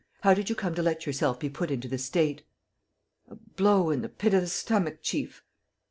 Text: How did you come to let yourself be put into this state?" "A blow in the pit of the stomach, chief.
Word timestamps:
How 0.21 0.33
did 0.33 0.49
you 0.49 0.55
come 0.55 0.73
to 0.73 0.81
let 0.81 1.05
yourself 1.05 1.39
be 1.39 1.47
put 1.47 1.69
into 1.69 1.87
this 1.87 2.05
state?" 2.05 2.41
"A 3.29 3.35
blow 3.35 3.91
in 3.91 4.01
the 4.01 4.09
pit 4.09 4.33
of 4.33 4.41
the 4.41 4.47
stomach, 4.47 5.03
chief. 5.03 5.43